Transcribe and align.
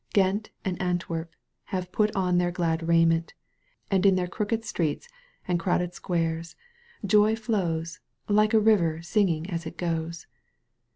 Ghent 0.15 0.49
and 0.65 0.81
Antwerp 0.81 1.29
have 1.65 1.91
put 1.91 2.09
on 2.15 2.39
their 2.39 2.49
glad 2.49 2.87
raiment, 2.87 3.35
and 3.91 4.03
in 4.03 4.15
their 4.15 4.25
crooked 4.25 4.65
streets 4.65 5.07
and 5.47 5.59
crowded 5.59 5.93
squares 5.93 6.55
joy 7.05 7.35
flows 7.35 7.99
like 8.27 8.55
a 8.55 8.59
river 8.59 9.03
singing 9.03 9.47
as 9.51 9.67
it 9.67 9.77
goes. 9.77 10.25